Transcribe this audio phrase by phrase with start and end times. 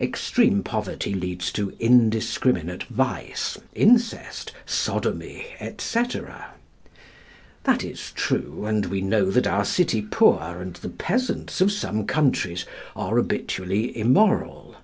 [0.00, 5.46] Extreme poverty leads to indiscriminate vice, incest, sodomy,
[5.78, 6.02] &c.
[7.62, 12.06] That is true, and we know that our city poor and the peasants of some
[12.08, 14.74] countries are habitually immoral.